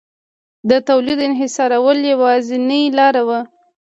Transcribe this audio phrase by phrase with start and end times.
[0.69, 3.39] د تولید انحصارول یوازینۍ لار وه